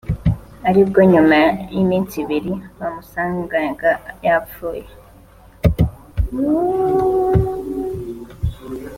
ari 0.69 0.81
bwo 0.87 1.01
nyuma 1.11 1.39
y’iminsi 1.73 2.13
ibiri 2.23 2.53
bamusangaga 2.79 3.91
yapfuye 4.25 4.85